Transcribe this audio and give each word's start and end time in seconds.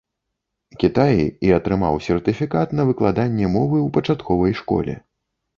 Кітаі 0.83 1.23
і 1.49 1.53
атрымаў 1.57 1.99
сертыфікат 2.07 2.67
на 2.79 2.87
выкладанне 2.93 3.53
мовы 3.57 3.77
ў 3.85 3.93
пачатковай 3.99 4.53
школе. 4.65 4.99